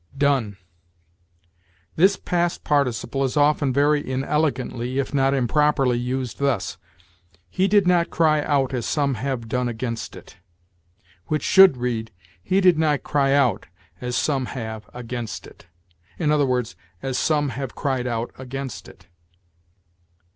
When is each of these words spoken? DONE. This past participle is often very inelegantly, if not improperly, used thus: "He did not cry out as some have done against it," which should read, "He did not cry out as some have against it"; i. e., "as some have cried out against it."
DONE. 0.17 0.57
This 1.95 2.15
past 2.17 2.63
participle 2.63 3.23
is 3.23 3.37
often 3.37 3.71
very 3.71 4.01
inelegantly, 4.01 4.97
if 4.97 5.13
not 5.13 5.35
improperly, 5.35 5.99
used 5.99 6.39
thus: 6.39 6.77
"He 7.51 7.67
did 7.67 7.85
not 7.85 8.09
cry 8.09 8.41
out 8.41 8.73
as 8.73 8.87
some 8.87 9.13
have 9.13 9.47
done 9.47 9.67
against 9.67 10.15
it," 10.15 10.37
which 11.27 11.43
should 11.43 11.77
read, 11.77 12.09
"He 12.41 12.61
did 12.61 12.79
not 12.79 13.03
cry 13.03 13.33
out 13.33 13.67
as 14.01 14.15
some 14.15 14.47
have 14.47 14.89
against 14.91 15.45
it"; 15.45 15.67
i. 16.19 16.23
e., 16.23 16.63
"as 17.03 17.15
some 17.19 17.49
have 17.49 17.75
cried 17.75 18.07
out 18.07 18.31
against 18.39 18.87
it." 18.87 19.05